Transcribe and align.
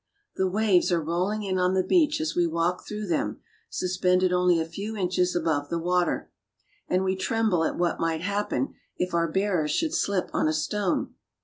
The 0.35 0.49
waves 0.49 0.91
are 0.91 0.99
rolling 0.99 1.43
in 1.43 1.59
on 1.59 1.75
the 1.75 1.83
beach 1.83 2.19
as 2.19 2.35
we 2.35 2.47
walk 2.47 2.87
through 2.87 3.05
them 3.05 3.39
suspended 3.69 4.33
only 4.33 4.59
a 4.59 4.65
few 4.65 4.97
inches 4.97 5.35
above 5.35 5.69
the 5.69 5.77
water, 5.77 6.31
and 6.87 7.03
we 7.03 7.15
tremble 7.15 7.63
at 7.63 7.77
what 7.77 7.99
might 7.99 8.21
happen 8.21 8.73
if 8.97 9.13
our 9.13 9.31
bear 9.31 9.61
ers 9.61 9.69
should 9.69 9.93
slip 9.93 10.31
on 10.33 10.47
a 10.47 10.53
stone. 10.53 11.13